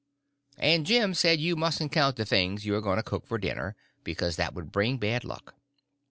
[0.57, 3.75] And Jim said you mustn't count the things you are going to cook for dinner,
[4.03, 5.53] because that would bring bad luck.